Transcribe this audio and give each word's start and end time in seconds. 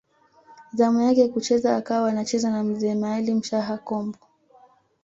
Zamu 0.73 1.01
yake 1.01 1.27
kucheza 1.27 1.75
akawa 1.75 2.09
anacheza 2.09 2.49
na 2.49 2.63
Mzee 2.63 2.95
Maalim 2.95 3.43
Shaha 3.43 3.77
Kombo 3.77 4.17